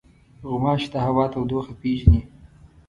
[0.49, 2.21] غوماشې د هوا تودوخه پېژني.